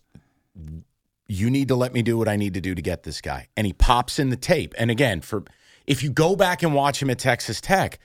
"You 1.27 1.49
need 1.49 1.69
to 1.69 1.75
let 1.75 1.91
me 1.91 2.03
do 2.03 2.17
what 2.19 2.27
I 2.27 2.35
need 2.35 2.53
to 2.53 2.61
do 2.61 2.75
to 2.75 2.81
get 2.83 3.01
this 3.01 3.19
guy." 3.19 3.47
And 3.57 3.65
he 3.65 3.73
pops 3.73 4.19
in 4.19 4.29
the 4.29 4.35
tape. 4.35 4.75
And 4.77 4.91
again, 4.91 5.21
for 5.21 5.43
if 5.87 6.03
you 6.03 6.11
go 6.11 6.35
back 6.35 6.61
and 6.61 6.75
watch 6.75 7.01
him 7.01 7.09
at 7.09 7.17
Texas 7.17 7.61
Tech, 7.61 7.97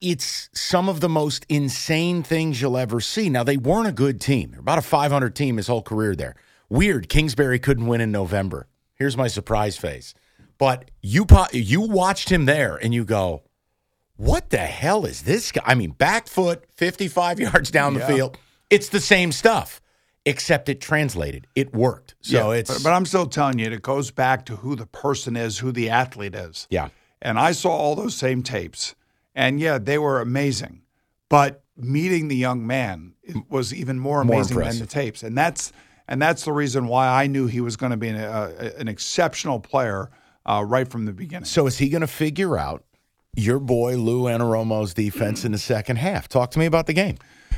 it's 0.00 0.48
some 0.52 0.88
of 0.88 1.00
the 1.00 1.08
most 1.08 1.44
insane 1.48 2.22
things 2.22 2.60
you'll 2.60 2.76
ever 2.78 3.00
see. 3.00 3.28
Now, 3.28 3.42
they 3.42 3.56
weren't 3.56 3.88
a 3.88 3.92
good 3.92 4.20
team. 4.20 4.50
They're 4.52 4.60
about 4.60 4.78
a 4.78 4.82
500 4.82 5.34
team 5.34 5.56
his 5.56 5.66
whole 5.66 5.82
career 5.82 6.14
there. 6.14 6.36
Weird. 6.68 7.08
Kingsbury 7.08 7.58
couldn't 7.58 7.86
win 7.86 8.00
in 8.00 8.12
November. 8.12 8.68
Here's 8.94 9.16
my 9.16 9.28
surprise 9.28 9.76
face. 9.76 10.14
But 10.58 10.90
you 11.00 11.26
po- 11.26 11.46
you 11.52 11.80
watched 11.80 12.30
him 12.30 12.44
there 12.44 12.76
and 12.76 12.94
you 12.94 13.04
go, 13.04 13.42
what 14.16 14.50
the 14.50 14.58
hell 14.58 15.04
is 15.04 15.22
this 15.22 15.50
guy? 15.50 15.62
I 15.66 15.74
mean, 15.74 15.90
back 15.90 16.28
foot, 16.28 16.64
55 16.76 17.40
yards 17.40 17.70
down 17.70 17.94
the 17.94 18.00
Yeah. 18.00 18.06
field. 18.06 18.38
It's 18.70 18.88
the 18.88 19.00
same 19.00 19.32
stuff, 19.32 19.80
except 20.24 20.68
it 20.68 20.80
translated. 20.80 21.46
It 21.56 21.74
worked. 21.74 22.14
So 22.20 22.52
Yeah, 22.52 22.58
it's, 22.60 22.72
But, 22.72 22.84
but 22.84 22.92
I'm 22.92 23.04
still 23.06 23.26
telling 23.26 23.58
you, 23.58 23.66
it 23.66 23.82
goes 23.82 24.10
back 24.12 24.46
to 24.46 24.56
who 24.56 24.76
the 24.76 24.86
person 24.86 25.36
is, 25.36 25.58
who 25.58 25.72
the 25.72 25.90
athlete 25.90 26.34
is. 26.36 26.68
yeah. 26.70 26.88
And 27.20 27.38
I 27.38 27.52
saw 27.52 27.70
all 27.70 27.94
those 27.94 28.16
same 28.16 28.42
tapes. 28.42 28.94
And 29.34 29.60
yeah, 29.60 29.78
they 29.78 29.98
were 29.98 30.20
amazing. 30.20 30.82
But 31.28 31.62
meeting 31.76 32.28
the 32.28 32.36
young 32.36 32.66
man 32.66 33.14
was 33.48 33.72
even 33.72 33.98
more 33.98 34.24
More 34.24 34.36
amazing 34.36 34.58
than 34.58 34.78
the 34.78 34.86
tapes. 34.86 35.22
And 35.22 35.36
that's 35.36 35.72
and 36.08 36.20
that's 36.20 36.44
the 36.44 36.52
reason 36.52 36.88
why 36.88 37.08
I 37.08 37.26
knew 37.26 37.46
he 37.46 37.60
was 37.60 37.76
going 37.76 37.90
to 37.90 37.96
be 37.96 38.08
an, 38.08 38.16
uh, 38.16 38.72
an 38.76 38.88
exceptional 38.88 39.60
player 39.60 40.10
uh, 40.44 40.64
right 40.66 40.88
from 40.88 41.04
the 41.04 41.12
beginning. 41.12 41.44
So 41.46 41.66
is 41.66 41.78
he 41.78 41.88
going 41.88 42.00
to 42.00 42.06
figure 42.06 42.58
out 42.58 42.84
your 43.34 43.58
boy 43.58 43.96
Lou 43.96 44.24
Anarumo's 44.24 44.94
defense 44.94 45.44
in 45.44 45.52
the 45.52 45.58
second 45.58 45.96
half? 45.96 46.28
Talk 46.28 46.50
to 46.52 46.58
me 46.58 46.66
about 46.66 46.86
the 46.86 46.92
game. 46.92 47.16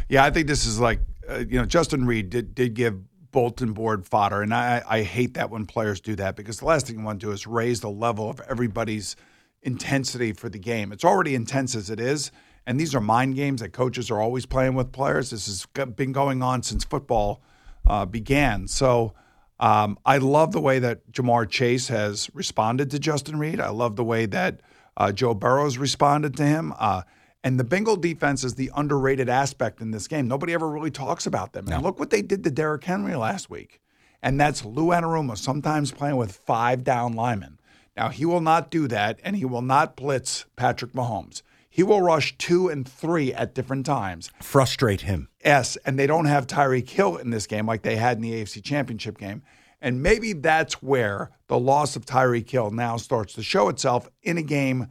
Yeah, 0.08 0.24
I 0.24 0.30
think 0.30 0.46
this 0.46 0.66
is 0.66 0.78
like 0.78 1.00
uh, 1.28 1.38
you 1.38 1.58
know 1.58 1.64
Justin 1.64 2.06
Reid 2.06 2.30
did 2.30 2.54
did 2.54 2.74
give 2.74 3.00
bulletin 3.32 3.72
board 3.72 4.06
fodder, 4.06 4.42
and 4.42 4.54
I 4.54 4.82
I 4.88 5.02
hate 5.02 5.34
that 5.34 5.50
when 5.50 5.66
players 5.66 6.00
do 6.00 6.14
that 6.16 6.36
because 6.36 6.58
the 6.58 6.66
last 6.66 6.86
thing 6.86 6.98
you 6.98 7.04
want 7.04 7.20
to 7.20 7.26
do 7.26 7.32
is 7.32 7.46
raise 7.46 7.80
the 7.80 7.90
level 7.90 8.30
of 8.30 8.40
everybody's 8.48 9.16
intensity 9.64 10.32
for 10.32 10.48
the 10.48 10.58
game. 10.58 10.92
It's 10.92 11.04
already 11.04 11.34
intense 11.34 11.74
as 11.74 11.90
it 11.90 11.98
is, 11.98 12.30
and 12.66 12.78
these 12.78 12.94
are 12.94 13.00
mind 13.00 13.34
games 13.34 13.60
that 13.60 13.72
coaches 13.72 14.10
are 14.10 14.20
always 14.20 14.46
playing 14.46 14.74
with 14.74 14.92
players. 14.92 15.30
This 15.30 15.46
has 15.46 15.66
been 15.96 16.12
going 16.12 16.42
on 16.42 16.62
since 16.62 16.84
football 16.84 17.42
uh, 17.86 18.06
began. 18.06 18.68
So. 18.68 19.14
Um, 19.60 19.98
I 20.04 20.18
love 20.18 20.50
the 20.50 20.60
way 20.60 20.80
that 20.80 21.12
Ja'Marr 21.12 21.48
Chase 21.48 21.86
has 21.86 22.28
responded 22.34 22.90
to 22.90 22.98
Justin 22.98 23.38
Reid. 23.38 23.60
I 23.60 23.68
love 23.68 23.94
the 23.94 24.02
way 24.02 24.26
that 24.26 24.60
uh, 24.96 25.12
Joe 25.12 25.32
Burrow's 25.32 25.78
responded 25.78 26.36
to 26.38 26.44
him. 26.44 26.74
Uh, 26.76 27.02
and 27.44 27.60
the 27.60 27.64
Bengal 27.64 27.96
defense 27.96 28.42
is 28.42 28.54
the 28.54 28.70
underrated 28.74 29.28
aspect 29.28 29.82
in 29.82 29.90
this 29.90 30.08
game. 30.08 30.26
Nobody 30.26 30.54
ever 30.54 30.68
really 30.68 30.90
talks 30.90 31.26
about 31.26 31.52
them. 31.52 31.68
And 31.68 31.82
look 31.82 32.00
what 32.00 32.08
they 32.08 32.22
did 32.22 32.42
to 32.44 32.50
Derrick 32.50 32.84
Henry 32.84 33.14
last 33.14 33.50
week. 33.50 33.80
And 34.22 34.40
that's 34.40 34.64
Lou 34.64 34.86
Anarumo 34.86 35.36
sometimes 35.36 35.92
playing 35.92 36.16
with 36.16 36.32
five 36.32 36.82
down 36.82 37.12
linemen. 37.12 37.58
Now, 37.96 38.08
he 38.08 38.24
will 38.24 38.40
not 38.40 38.70
do 38.70 38.88
that, 38.88 39.20
and 39.22 39.36
he 39.36 39.44
will 39.44 39.62
not 39.62 39.96
blitz 39.96 40.46
Patrick 40.56 40.92
Mahomes. 40.92 41.42
He 41.70 41.82
will 41.82 42.02
rush 42.02 42.36
two 42.38 42.68
and 42.68 42.88
three 42.88 43.32
at 43.34 43.54
different 43.54 43.84
times. 43.84 44.30
Frustrate 44.40 45.02
him. 45.02 45.28
Yes, 45.44 45.76
and 45.84 45.98
they 45.98 46.06
don't 46.06 46.26
have 46.26 46.46
Tyreek 46.46 46.88
Hill 46.88 47.16
in 47.16 47.30
this 47.30 47.46
game 47.46 47.66
like 47.66 47.82
they 47.82 47.96
had 47.96 48.16
in 48.16 48.22
the 48.22 48.32
AFC 48.32 48.62
Championship 48.62 49.18
game. 49.18 49.42
And 49.80 50.02
maybe 50.02 50.32
that's 50.32 50.82
where 50.82 51.30
the 51.48 51.58
loss 51.58 51.96
of 51.96 52.06
Tyreek 52.06 52.48
Hill 52.48 52.70
now 52.70 52.96
starts 52.96 53.34
to 53.34 53.42
show 53.42 53.68
itself 53.68 54.08
in 54.22 54.38
a 54.38 54.42
game 54.42 54.86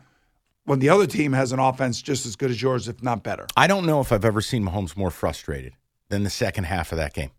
when 0.65 0.79
the 0.79 0.89
other 0.89 1.07
team 1.07 1.33
has 1.33 1.51
an 1.51 1.59
offense 1.59 2.01
just 2.01 2.25
as 2.25 2.35
good 2.35 2.51
as 2.51 2.61
yours, 2.61 2.87
if 2.87 3.01
not 3.01 3.23
better. 3.23 3.47
I 3.57 3.67
don't 3.67 3.85
know 3.85 4.01
if 4.01 4.11
I've 4.11 4.25
ever 4.25 4.41
seen 4.41 4.65
Mahomes 4.65 4.95
more 4.95 5.09
frustrated 5.09 5.73
than 6.09 6.23
the 6.23 6.29
second 6.29 6.65
half 6.65 6.91
of 6.91 6.97
that 6.97 7.13
game. 7.13 7.31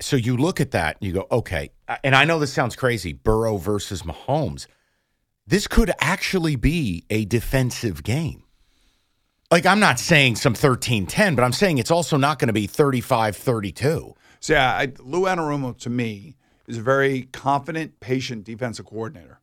So 0.00 0.16
you 0.16 0.36
look 0.36 0.60
at 0.60 0.72
that 0.72 0.96
and 1.00 1.06
you 1.06 1.14
go, 1.14 1.26
okay. 1.30 1.70
And 2.02 2.14
I 2.14 2.24
know 2.24 2.38
this 2.38 2.52
sounds 2.52 2.76
crazy 2.76 3.12
Burrow 3.12 3.56
versus 3.56 4.02
Mahomes. 4.02 4.66
This 5.46 5.66
could 5.66 5.90
actually 5.98 6.56
be 6.56 7.04
a 7.10 7.24
defensive 7.24 8.02
game. 8.02 8.44
Like, 9.50 9.66
I'm 9.66 9.80
not 9.80 9.98
saying 9.98 10.36
some 10.36 10.54
13 10.54 11.06
10, 11.06 11.34
but 11.34 11.42
I'm 11.42 11.52
saying 11.52 11.78
it's 11.78 11.90
also 11.90 12.16
not 12.16 12.38
going 12.38 12.46
to 12.46 12.54
be 12.54 12.66
35 12.66 13.36
32. 13.36 14.14
So, 14.40 14.52
yeah, 14.52 14.72
I, 14.72 14.92
Lou 15.00 15.22
Anarumo 15.22 15.76
to 15.80 15.90
me 15.90 16.36
is 16.66 16.78
a 16.78 16.82
very 16.82 17.22
confident, 17.32 18.00
patient 18.00 18.44
defensive 18.44 18.86
coordinator. 18.86 19.40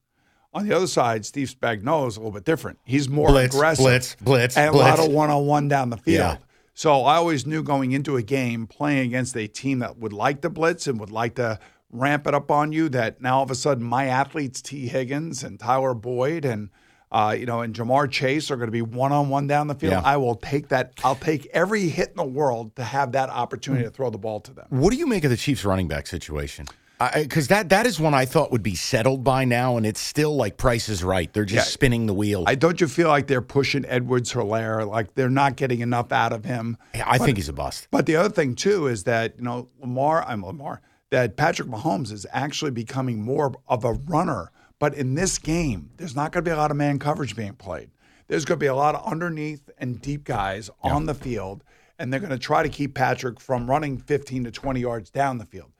On 0.51 0.67
the 0.67 0.75
other 0.75 0.87
side, 0.87 1.25
Steve 1.25 1.53
Spagnuolo 1.53 2.07
is 2.07 2.17
a 2.17 2.21
little 2.21 2.31
bit 2.31 2.43
different. 2.43 2.79
He's 2.83 3.07
more 3.07 3.27
Blitz, 3.27 3.53
aggressive, 3.53 3.83
blitz, 3.83 4.15
blitz, 4.15 4.57
and 4.57 4.71
blitz. 4.71 4.87
a 4.87 4.89
lot 4.89 5.07
of 5.07 5.13
one-on-one 5.13 5.67
down 5.67 5.91
the 5.91 5.97
field. 5.97 6.17
Yeah. 6.17 6.37
So 6.73 7.03
I 7.03 7.17
always 7.17 7.45
knew 7.45 7.61
going 7.61 7.91
into 7.91 8.15
a 8.15 8.23
game 8.23 8.65
playing 8.65 9.05
against 9.05 9.37
a 9.37 9.47
team 9.47 9.79
that 9.79 9.97
would 9.97 10.13
like 10.13 10.41
to 10.41 10.49
blitz 10.49 10.87
and 10.87 10.99
would 10.99 11.11
like 11.11 11.35
to 11.35 11.59
ramp 11.91 12.27
it 12.27 12.33
up 12.33 12.51
on 12.51 12.71
you. 12.71 12.89
That 12.89 13.21
now 13.21 13.37
all 13.37 13.43
of 13.43 13.51
a 13.51 13.55
sudden 13.55 13.83
my 13.83 14.05
athletes 14.07 14.61
Tee 14.61 14.87
Higgins 14.87 15.43
and 15.43 15.59
Tyler 15.59 15.93
Boyd 15.93 16.45
and 16.45 16.69
uh, 17.11 17.35
you 17.37 17.45
know 17.45 17.61
and 17.61 17.73
Ja'Marr 17.73 18.09
Chase 18.11 18.51
are 18.51 18.55
going 18.55 18.67
to 18.67 18.71
be 18.71 18.81
one-on-one 18.81 19.47
down 19.47 19.67
the 19.67 19.75
field. 19.75 19.93
Yeah. 19.93 20.01
I 20.03 20.17
will 20.17 20.35
take 20.35 20.67
that. 20.69 20.93
I'll 21.03 21.15
take 21.15 21.47
every 21.53 21.89
hit 21.89 22.09
in 22.09 22.15
the 22.17 22.23
world 22.23 22.75
to 22.75 22.83
have 22.83 23.13
that 23.13 23.29
opportunity 23.29 23.83
to 23.83 23.89
throw 23.89 24.09
the 24.09 24.17
ball 24.19 24.39
to 24.41 24.53
them. 24.53 24.67
What 24.69 24.91
do 24.91 24.97
you 24.97 25.07
make 25.07 25.23
of 25.23 25.31
the 25.31 25.37
Chiefs 25.37 25.65
running 25.65 25.87
back 25.87 26.05
situation? 26.07 26.67
Because 27.15 27.47
that 27.47 27.69
that 27.69 27.85
is 27.85 27.97
one 27.97 28.13
I 28.13 28.25
thought 28.25 28.51
would 28.51 28.61
be 28.61 28.75
settled 28.75 29.23
by 29.23 29.45
now, 29.45 29.77
and 29.77 29.85
it's 29.85 30.01
still 30.01 30.35
like 30.35 30.57
Price 30.57 30.89
is 30.89 31.01
right. 31.01 31.31
They're 31.31 31.45
just 31.45 31.67
Yeah. 31.67 31.71
spinning 31.71 32.07
the 32.07 32.13
wheel. 32.13 32.43
I 32.45 32.55
don't 32.55 32.79
you 32.81 32.89
feel 32.89 33.07
like 33.07 33.27
they're 33.27 33.41
pushing 33.41 33.85
Edwards 33.85 34.33
Helaire, 34.33 34.85
like 34.85 35.15
they're 35.15 35.29
not 35.29 35.55
getting 35.55 35.79
enough 35.79 36.11
out 36.11 36.33
of 36.33 36.43
him. 36.43 36.75
I 37.05 37.17
think 37.17 37.37
he's 37.37 37.47
a 37.47 37.53
bust. 37.53 37.87
But 37.89 38.05
the 38.05 38.17
other 38.17 38.27
thing 38.29 38.53
too 38.53 38.87
is 38.87 39.05
that 39.05 39.35
you 39.37 39.45
know 39.45 39.69
Lamar, 39.79 40.25
I'm 40.27 40.45
Lamar, 40.45 40.81
that 41.11 41.37
Patrick 41.37 41.67
Mahomes 41.67 42.11
is 42.11 42.25
actually 42.31 42.71
becoming 42.71 43.21
more 43.21 43.53
of 43.67 43.83
a 43.83 43.93
runner. 43.93 44.51
But 44.79 44.93
in 44.93 45.15
this 45.15 45.37
game, 45.37 45.91
there's 45.97 46.15
not 46.15 46.31
going 46.31 46.43
to 46.43 46.49
be 46.49 46.53
a 46.53 46.57
lot 46.57 46.71
of 46.71 46.77
man 46.77 46.99
coverage 46.99 47.35
being 47.35 47.53
played. 47.53 47.89
There's 48.27 48.45
going 48.45 48.59
to 48.59 48.63
be 48.63 48.67
a 48.67 48.75
lot 48.75 48.95
of 48.95 49.05
underneath 49.05 49.69
and 49.77 50.01
deep 50.01 50.23
guys 50.23 50.69
on 50.83 51.05
the 51.05 51.15
field, 51.15 51.63
and 51.97 52.13
they're 52.13 52.19
going 52.19 52.29
to 52.29 52.37
try 52.37 52.61
to 52.61 52.69
keep 52.69 52.93
Patrick 52.93 53.39
from 53.39 53.69
running 53.69 53.97
15 53.97 54.43
to 54.45 54.51
20 54.51 54.79
yards 54.79 55.09
down 55.09 55.39
the 55.39 55.45
field. 55.45 55.71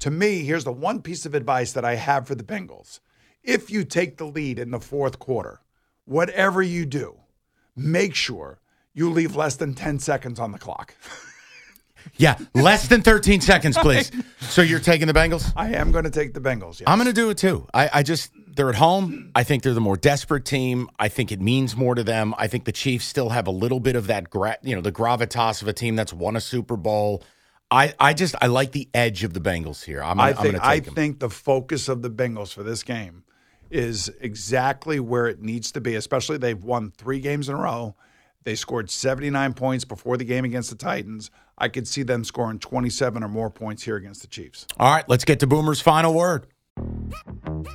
To 0.00 0.10
me, 0.10 0.44
here's 0.44 0.64
the 0.64 0.72
one 0.72 1.02
piece 1.02 1.26
of 1.26 1.34
advice 1.34 1.72
that 1.72 1.84
I 1.84 1.96
have 1.96 2.26
for 2.26 2.34
the 2.34 2.44
Bengals. 2.44 3.00
If 3.42 3.70
you 3.70 3.84
take 3.84 4.16
the 4.16 4.26
lead 4.26 4.58
in 4.58 4.70
the 4.70 4.80
fourth 4.80 5.18
quarter, 5.18 5.60
whatever 6.04 6.62
you 6.62 6.86
do, 6.86 7.18
make 7.76 8.14
sure 8.14 8.58
you 8.94 9.10
leave 9.10 9.36
less 9.36 9.56
than 9.56 9.74
10 9.74 9.98
seconds 9.98 10.40
on 10.40 10.52
the 10.52 10.58
clock. 10.58 10.94
Yeah, 12.16 12.36
less 12.54 12.88
than 12.88 13.02
13 13.02 13.40
seconds, 13.40 13.76
please. 13.80 14.10
So 14.40 14.62
you're 14.62 14.80
taking 14.80 15.06
the 15.06 15.12
Bengals? 15.12 15.52
I 15.56 15.70
am 15.74 15.92
going 15.92 16.04
to 16.04 16.10
take 16.10 16.34
the 16.34 16.40
Bengals. 16.40 16.80
Yes. 16.80 16.84
I'm 16.86 16.98
going 16.98 17.06
to 17.08 17.12
do 17.12 17.30
it 17.30 17.38
too. 17.38 17.66
I, 17.72 17.90
I 17.94 18.02
just, 18.02 18.32
they're 18.56 18.68
at 18.70 18.74
home. 18.74 19.30
I 19.34 19.44
think 19.44 19.62
they're 19.62 19.74
the 19.74 19.80
more 19.80 19.96
desperate 19.96 20.44
team. 20.44 20.88
I 20.98 21.08
think 21.08 21.30
it 21.32 21.40
means 21.40 21.76
more 21.76 21.94
to 21.94 22.02
them. 22.02 22.34
I 22.38 22.46
think 22.48 22.64
the 22.64 22.72
Chiefs 22.72 23.04
still 23.04 23.28
have 23.30 23.46
a 23.46 23.50
little 23.52 23.80
bit 23.80 23.94
of 23.96 24.06
that, 24.08 24.30
gra- 24.30 24.58
you 24.62 24.74
know, 24.74 24.80
the 24.80 24.92
gravitas 24.92 25.62
of 25.62 25.68
a 25.68 25.72
team 25.72 25.96
that's 25.96 26.12
won 26.12 26.34
a 26.36 26.40
Super 26.40 26.76
Bowl. 26.76 27.22
I, 27.70 27.94
I 28.00 28.14
just, 28.14 28.34
I 28.40 28.46
like 28.46 28.72
the 28.72 28.88
edge 28.94 29.24
of 29.24 29.34
the 29.34 29.40
Bengals 29.40 29.84
here. 29.84 30.02
I'm, 30.02 30.18
I 30.18 30.30
I'm 30.30 30.34
think 30.34 30.42
going 30.52 30.54
to 30.62 30.66
I 30.66 30.80
them. 30.80 30.94
think 30.94 31.18
the 31.20 31.30
focus 31.30 31.88
of 31.88 32.02
the 32.02 32.10
Bengals 32.10 32.52
for 32.52 32.62
this 32.62 32.82
game 32.82 33.24
is 33.70 34.10
exactly 34.20 34.98
where 34.98 35.26
it 35.26 35.42
needs 35.42 35.70
to 35.72 35.80
be. 35.80 35.94
Especially 35.94 36.38
they've 36.38 36.64
won 36.64 36.90
three 36.96 37.20
games 37.20 37.48
in 37.48 37.54
a 37.54 37.58
row. 37.58 37.94
They 38.44 38.54
scored 38.54 38.90
79 38.90 39.52
points 39.52 39.84
before 39.84 40.16
the 40.16 40.24
game 40.24 40.46
against 40.46 40.70
the 40.70 40.76
Titans. 40.76 41.30
I 41.58 41.68
could 41.68 41.88
see 41.88 42.02
them 42.02 42.24
scoring 42.24 42.58
27 42.58 43.22
or 43.22 43.28
more 43.28 43.50
points 43.50 43.82
here 43.82 43.96
against 43.96 44.22
the 44.22 44.28
Chiefs. 44.28 44.66
All 44.78 44.90
right, 44.90 45.08
let's 45.08 45.24
get 45.24 45.40
to 45.40 45.46
Boomer's 45.46 45.80
final 45.80 46.14
word. 46.14 46.46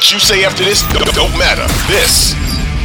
What 0.00 0.12
you 0.12 0.18
say 0.18 0.44
after 0.44 0.64
this 0.64 0.80
don't 1.14 1.38
matter. 1.38 1.66
This 1.86 2.32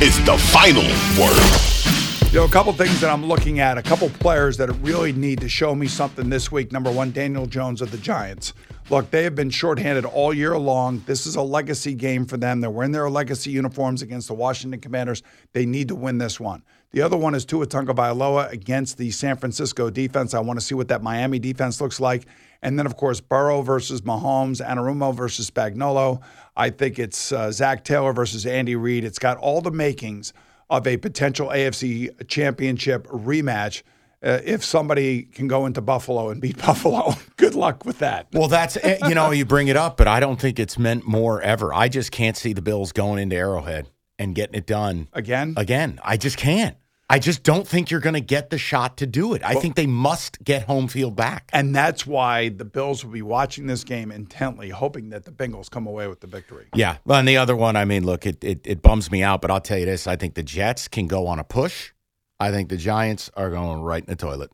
is 0.02 0.18
the 0.26 0.38
final 0.52 0.84
word. 1.18 2.30
You 2.34 2.40
know, 2.40 2.46
a 2.46 2.50
couple 2.50 2.74
things 2.74 3.00
that 3.00 3.10
I'm 3.10 3.26
looking 3.26 3.62
at, 3.62 3.78
a 3.78 3.82
couple 3.82 4.10
players 4.10 4.58
that 4.58 4.70
really 4.82 5.14
need 5.14 5.40
to 5.40 5.48
show 5.48 5.74
me 5.74 5.88
something 5.88 6.30
this 6.30 6.52
week. 6.52 6.74
Number 6.74 6.92
one, 6.92 7.14
Daniel 7.14 7.46
Jones 7.46 7.82
of 7.82 7.92
the 7.92 7.98
Giants. 8.00 8.52
Look, 8.90 9.12
they 9.12 9.24
have 9.24 9.34
been 9.34 9.50
shorthanded 9.50 10.04
all 10.04 10.34
year 10.34 10.58
long. 10.58 11.04
This 11.06 11.26
is 11.26 11.38
a 11.38 11.42
legacy 11.42 11.94
game 11.94 12.26
for 12.26 12.36
them. 12.36 12.60
They're 12.60 12.70
wearing 12.70 12.92
their 12.92 13.10
legacy 13.10 13.50
uniforms 13.50 14.02
against 14.02 14.28
the 14.28 14.34
Washington 14.34 14.82
Commanders. 14.82 15.24
They 15.54 15.66
need 15.66 15.88
to 15.88 15.96
win 15.96 16.18
this 16.18 16.38
one. 16.38 16.64
The 16.92 17.02
other 17.02 17.18
one 17.18 17.36
is 17.36 17.44
Tua 17.44 17.68
Tagovailoa 17.68 18.52
against 18.52 18.98
the 18.98 19.12
San 19.12 19.36
Francisco 19.36 19.90
defense. 19.90 20.34
I 20.34 20.40
want 20.40 20.60
to 20.60 20.66
see 20.66 20.76
what 20.76 20.88
that 20.88 21.04
Miami 21.04 21.40
defense 21.40 21.82
looks 21.82 22.00
like. 22.00 22.26
And 22.62 22.80
then, 22.80 22.86
of 22.86 22.96
course, 22.96 23.20
Burrow 23.20 23.62
versus 23.62 24.02
Mahomes, 24.02 24.66
Anarumo 24.66 25.14
versus 25.14 25.50
Spagnuolo. 25.52 26.22
I 26.56 26.70
think 26.70 26.98
it's 26.98 27.32
uh, 27.32 27.52
Zac 27.52 27.84
Taylor 27.84 28.14
versus 28.14 28.46
Andy 28.46 28.76
Reid. 28.76 29.04
It's 29.04 29.20
got 29.20 29.38
all 29.38 29.62
the 29.62 29.72
makings 29.72 30.34
of 30.70 30.88
a 30.88 30.98
potential 30.98 31.50
AFC 31.50 32.28
championship 32.28 33.08
rematch. 33.08 33.84
Uh, 34.24 34.40
if 34.44 34.64
somebody 34.64 35.24
can 35.24 35.48
go 35.48 35.66
into 35.66 35.82
Buffalo 35.82 36.30
and 36.30 36.42
beat 36.42 36.58
Buffalo, 36.66 37.14
good 37.38 37.54
luck 37.54 37.86
with 37.86 38.00
that. 38.00 38.28
Well, 38.34 38.48
that's 38.48 38.78
eh, 38.78 38.98
you 39.08 39.14
know 39.14 39.32
you 39.32 39.46
bring 39.46 39.68
it 39.68 39.78
up, 39.78 39.98
but 39.98 40.08
I 40.08 40.20
don't 40.20 40.40
think 40.40 40.60
it's 40.60 40.80
meant 40.80 41.06
more 41.06 41.42
ever. 41.42 41.74
I 41.74 41.90
just 41.90 42.12
can't 42.12 42.36
see 42.38 42.54
the 42.54 42.62
Bills 42.62 42.92
going 42.92 43.20
into 43.22 43.36
Arrowhead 43.36 43.88
and 44.20 44.36
getting 44.36 44.56
it 44.56 44.66
done 44.66 45.08
again. 45.14 45.54
Again, 45.58 46.00
I 46.04 46.18
just 46.18 46.38
can't. 46.38 46.78
I 47.08 47.20
just 47.20 47.44
don't 47.44 47.68
think 47.68 47.92
you're 47.92 48.00
going 48.00 48.16
to 48.16 48.20
get 48.20 48.50
the 48.50 48.58
shot 48.58 48.98
to 48.98 49.06
do 49.06 49.36
it. 49.36 49.44
I 49.44 49.54
Well- 49.54 49.62
think 49.62 49.76
they 49.76 49.86
must 49.86 50.44
get 50.44 50.64
home 50.64 50.88
field 50.88 51.16
back. 51.16 51.50
And 51.54 51.76
that's 51.76 52.08
why 52.08 52.50
the 52.50 52.66
Bills 52.66 53.06
will 53.06 53.12
be 53.12 53.22
watching 53.22 53.68
this 53.68 53.84
game 53.84 54.12
intently, 54.12 54.70
hoping 54.72 55.10
that 55.10 55.24
the 55.24 55.32
Bengals 55.32 55.70
come 55.70 55.86
away 55.86 56.08
with 56.08 56.22
the 56.22 56.28
victory. 56.28 56.66
Yeah. 56.74 56.98
Well, 57.06 57.20
and 57.20 57.28
the 57.28 57.38
other 57.38 57.56
one, 57.56 57.76
I 57.76 57.86
mean, 57.86 58.06
look, 58.06 58.26
it, 58.26 58.44
it 58.44 58.62
it 58.66 58.82
bums 58.82 59.12
me 59.12 59.22
out, 59.22 59.40
but 59.42 59.52
I'll 59.52 59.62
tell 59.62 59.78
you 59.78 59.86
this: 59.86 60.08
I 60.08 60.16
think 60.16 60.34
the 60.34 60.42
Jets 60.44 60.88
can 60.88 61.06
go 61.06 61.28
on 61.28 61.38
a 61.38 61.44
push. 61.44 61.92
I 62.40 62.50
think 62.52 62.70
the 62.70 62.78
Giants 62.78 63.30
are 63.38 63.52
going 63.52 63.82
right 63.82 64.02
in 64.02 64.08
the 64.10 64.16
toilet, 64.16 64.50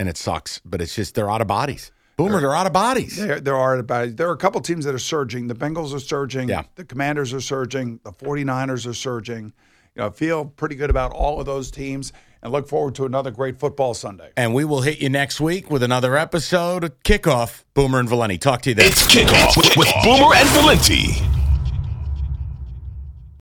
and 0.00 0.08
it 0.08 0.16
sucks. 0.16 0.60
But 0.64 0.82
it's 0.82 0.96
just 0.96 1.14
they're 1.14 1.30
out 1.30 1.40
of 1.40 1.46
bodies. 1.46 1.92
Boomer, 2.16 2.40
they're 2.40 2.54
out 2.54 2.66
of 2.66 2.72
bodies. 2.72 3.16
There, 3.16 3.40
there 3.40 3.56
are 3.56 3.78
about 3.78 4.16
there 4.16 4.28
are 4.28 4.32
a 4.32 4.36
couple 4.36 4.60
teams 4.60 4.84
that 4.84 4.94
are 4.94 4.98
surging. 4.98 5.46
The 5.46 5.54
Bengals 5.54 5.94
are 5.94 6.00
surging. 6.00 6.48
Yeah. 6.48 6.64
The 6.74 6.84
Commanders 6.84 7.32
are 7.32 7.40
surging. 7.40 8.00
The 8.04 8.12
49ers 8.12 8.86
are 8.86 8.94
surging. 8.94 9.52
You 9.94 10.02
know, 10.02 10.06
I 10.06 10.10
feel 10.10 10.44
pretty 10.44 10.74
good 10.74 10.90
about 10.90 11.12
all 11.12 11.40
of 11.40 11.46
those 11.46 11.70
teams 11.70 12.12
and 12.42 12.52
look 12.52 12.68
forward 12.68 12.94
to 12.96 13.04
another 13.04 13.30
great 13.30 13.58
football 13.58 13.94
Sunday. 13.94 14.30
And 14.36 14.54
we 14.54 14.64
will 14.64 14.82
hit 14.82 15.00
you 15.00 15.08
next 15.08 15.40
week 15.40 15.70
with 15.70 15.82
another 15.82 16.16
episode 16.16 16.84
of 16.84 17.02
Kickoff. 17.02 17.64
Boomer 17.74 18.00
and 18.00 18.08
Valenti. 18.08 18.38
Talk 18.38 18.62
to 18.62 18.70
you 18.70 18.74
then. 18.74 18.86
It's 18.86 19.06
kickoff 19.06 19.56
with, 19.56 19.76
with 19.76 19.92
Boomer 20.02 20.34
and 20.34 20.48
Valenti. 20.50 21.31